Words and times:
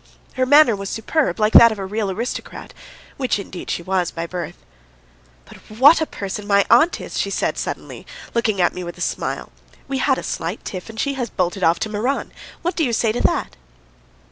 Her 0.33 0.47
manner 0.47 0.75
was 0.75 0.89
superb 0.89 1.39
like 1.39 1.53
that 1.53 1.71
of 1.71 1.77
a 1.77 1.85
real 1.85 2.09
aristocrat, 2.09 2.73
which 3.17 3.37
indeed 3.37 3.69
she 3.69 3.83
was 3.83 4.09
by 4.09 4.25
birth. 4.25 4.55
"But 5.45 5.57
what 5.69 6.01
a 6.01 6.07
person 6.07 6.47
my 6.47 6.65
aunt 6.71 6.99
is!" 6.99 7.19
she 7.19 7.29
said 7.29 7.55
suddenly, 7.55 8.07
looking 8.33 8.59
at 8.59 8.73
me 8.73 8.83
with 8.83 8.97
a 8.97 9.01
smile. 9.01 9.51
"We 9.87 9.99
had 9.99 10.17
a 10.17 10.23
slight 10.23 10.65
tiff, 10.65 10.89
and 10.89 10.99
she 10.99 11.13
has 11.13 11.29
bolted 11.29 11.63
off 11.63 11.77
to 11.81 11.89
Meran. 11.89 12.31
What 12.63 12.75
do 12.75 12.83
you 12.83 12.93
say 12.93 13.11
to 13.11 13.21
that?" 13.21 13.55